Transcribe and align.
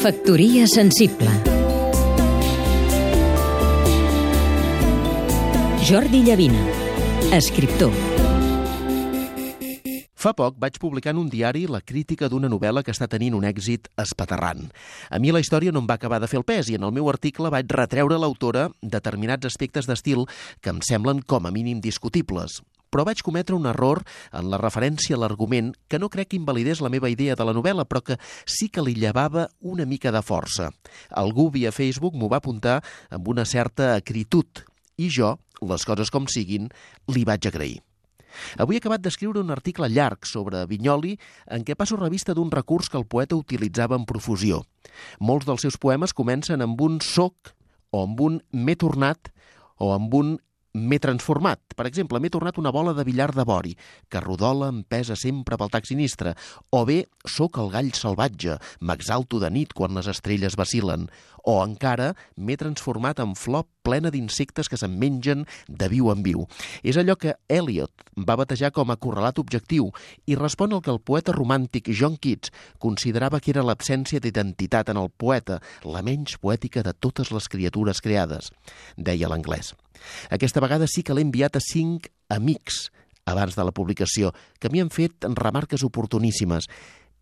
Factoria 0.00 0.66
sensible. 0.66 1.28
Jordi 5.84 6.22
Llavina, 6.24 6.62
escriptor. 7.36 7.92
Fa 10.16 10.32
poc 10.32 10.56
vaig 10.56 10.80
publicar 10.80 11.12
en 11.12 11.20
un 11.20 11.28
diari 11.28 11.66
la 11.68 11.82
crítica 11.84 12.30
d'una 12.32 12.48
novel·la 12.48 12.80
que 12.80 12.94
està 12.96 13.10
tenint 13.12 13.36
un 13.36 13.44
èxit 13.44 13.92
espaterrant. 14.00 14.70
A 15.12 15.20
mi 15.20 15.36
la 15.36 15.44
història 15.44 15.68
no 15.68 15.84
em 15.84 15.92
va 15.92 16.00
acabar 16.00 16.24
de 16.24 16.32
fer 16.32 16.40
el 16.40 16.48
pes 16.48 16.72
i 16.72 16.80
en 16.80 16.88
el 16.88 16.96
meu 16.96 17.12
article 17.12 17.52
vaig 17.52 17.68
retreure 17.68 18.16
l'autora 18.16 18.70
determinats 18.80 19.52
aspectes 19.52 19.84
d'estil 19.84 20.24
que 20.64 20.72
em 20.72 20.80
semblen 20.80 21.20
com 21.20 21.44
a 21.44 21.52
mínim 21.52 21.84
discutibles 21.84 22.62
però 22.90 23.06
vaig 23.06 23.22
cometre 23.22 23.56
un 23.56 23.68
error 23.70 24.02
en 24.36 24.50
la 24.50 24.58
referència 24.60 25.16
a 25.16 25.20
l'argument 25.22 25.72
que 25.88 26.00
no 26.02 26.10
crec 26.10 26.32
que 26.32 26.40
invalidés 26.40 26.82
la 26.82 26.90
meva 26.92 27.10
idea 27.10 27.36
de 27.38 27.46
la 27.46 27.54
novel·la, 27.56 27.86
però 27.86 28.02
que 28.04 28.18
sí 28.44 28.68
que 28.68 28.84
li 28.84 28.96
llevava 28.98 29.48
una 29.60 29.86
mica 29.86 30.12
de 30.12 30.22
força. 30.22 30.70
Algú 31.10 31.50
via 31.54 31.72
Facebook 31.72 32.18
m'ho 32.18 32.28
va 32.28 32.42
apuntar 32.42 32.80
amb 33.10 33.28
una 33.28 33.46
certa 33.46 33.94
acritud 33.94 34.64
i 35.00 35.08
jo, 35.08 35.36
les 35.64 35.86
coses 35.86 36.10
com 36.12 36.26
siguin, 36.28 36.68
li 37.08 37.24
vaig 37.24 37.46
agrair. 37.48 37.78
Avui 38.62 38.76
he 38.76 38.80
acabat 38.80 39.02
d'escriure 39.02 39.40
un 39.42 39.50
article 39.50 39.88
llarg 39.90 40.26
sobre 40.28 40.62
Vinyoli 40.70 41.16
en 41.50 41.64
què 41.66 41.74
passo 41.78 41.98
revista 41.98 42.34
d'un 42.36 42.52
recurs 42.52 42.90
que 42.90 42.98
el 43.00 43.08
poeta 43.10 43.38
utilitzava 43.38 43.98
en 43.98 44.06
profusió. 44.06 44.62
Molts 45.18 45.48
dels 45.48 45.66
seus 45.66 45.78
poemes 45.80 46.14
comencen 46.14 46.62
amb 46.62 46.80
un 46.80 47.00
soc 47.04 47.54
o 47.90 48.04
amb 48.04 48.20
un 48.22 48.38
m'he 48.52 48.76
tornat 48.78 49.32
o 49.80 49.90
amb 49.94 50.14
un 50.14 50.36
m'he 50.74 51.00
transformat. 51.02 51.60
Per 51.76 51.86
exemple, 51.88 52.20
m'he 52.20 52.30
tornat 52.30 52.58
una 52.58 52.70
bola 52.70 52.94
de 52.94 53.04
billar 53.04 53.30
de 53.34 53.44
vori, 53.44 53.74
que 54.08 54.20
rodola 54.22 54.70
em 54.70 54.82
pesa 54.84 55.16
sempre 55.18 55.58
pel 55.58 55.72
tac 55.72 55.88
sinistre. 55.88 56.34
O 56.70 56.84
bé, 56.86 57.04
sóc 57.26 57.58
el 57.58 57.72
gall 57.72 57.90
salvatge, 57.96 58.58
m'exalto 58.80 59.40
de 59.42 59.50
nit 59.50 59.74
quan 59.74 59.94
les 59.96 60.10
estrelles 60.10 60.56
vacilen. 60.56 61.08
O 61.44 61.58
encara, 61.64 62.12
m'he 62.36 62.56
transformat 62.60 63.20
en 63.24 63.34
flor 63.34 63.66
plena 63.82 64.10
d'insectes 64.12 64.68
que 64.68 64.76
se'n 64.76 64.98
mengen 65.00 65.46
de 65.66 65.88
viu 65.88 66.10
en 66.12 66.22
viu. 66.22 66.44
És 66.84 67.00
allò 67.00 67.16
que 67.16 67.34
Eliot 67.48 68.04
va 68.28 68.36
batejar 68.36 68.70
com 68.76 68.92
a 68.92 68.98
correlat 69.00 69.40
objectiu 69.40 69.88
i 70.28 70.36
respon 70.36 70.76
al 70.76 70.84
que 70.84 70.92
el 70.92 71.00
poeta 71.00 71.34
romàntic 71.36 71.90
John 71.96 72.18
Keats 72.20 72.52
considerava 72.78 73.40
que 73.40 73.54
era 73.54 73.64
l'absència 73.64 74.20
d'identitat 74.20 74.92
en 74.92 75.00
el 75.00 75.10
poeta, 75.10 75.60
la 75.84 76.04
menys 76.04 76.36
poètica 76.38 76.84
de 76.84 76.92
totes 76.92 77.32
les 77.32 77.48
criatures 77.48 78.04
creades, 78.04 78.52
deia 78.96 79.32
l'anglès. 79.32 79.72
Aquesta 80.30 80.62
vegada 80.62 80.88
sí 80.90 81.04
que 81.04 81.16
l'he 81.16 81.26
enviat 81.26 81.56
a 81.56 81.64
cinc 81.64 82.10
amics 82.28 82.88
abans 83.30 83.56
de 83.56 83.64
la 83.64 83.74
publicació, 83.74 84.32
que 84.58 84.70
m'hi 84.70 84.82
han 84.82 84.92
fet 84.92 85.26
remarques 85.38 85.84
oportuníssimes. 85.86 86.68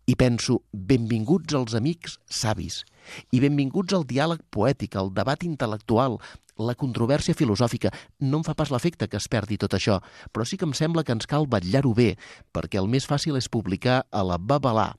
I 0.09 0.15
penso, 0.17 0.63
benvinguts 0.73 1.53
els 1.53 1.75
amics 1.77 2.17
savis, 2.25 2.81
i 3.29 3.41
benvinguts 3.43 3.93
al 3.93 4.07
diàleg 4.09 4.41
poètic, 4.49 4.95
al 4.97 5.11
debat 5.13 5.43
intel·lectual, 5.45 6.17
la 6.59 6.75
controvèrsia 6.75 7.37
filosòfica. 7.37 7.91
No 8.25 8.41
em 8.41 8.45
fa 8.47 8.55
pas 8.57 8.71
l'efecte 8.73 9.07
que 9.07 9.19
es 9.21 9.29
perdi 9.31 9.59
tot 9.61 9.77
això, 9.77 9.99
però 10.33 10.45
sí 10.45 10.57
que 10.57 10.67
em 10.67 10.75
sembla 10.75 11.05
que 11.05 11.15
ens 11.15 11.29
cal 11.29 11.47
batllar-ho 11.47 11.93
bé, 11.95 12.15
perquè 12.51 12.81
el 12.81 12.89
més 12.91 13.07
fàcil 13.07 13.37
és 13.39 13.51
publicar 13.51 14.03
a 14.09 14.25
la 14.25 14.39
babalà 14.41 14.91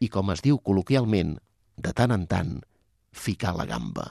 i, 0.00 0.08
com 0.08 0.30
es 0.34 0.44
diu 0.44 0.60
col·loquialment, 0.60 1.38
de 1.80 1.96
tant 1.96 2.12
en 2.14 2.28
tant, 2.30 2.58
ficar 3.12 3.56
la 3.56 3.66
gamba. 3.66 4.10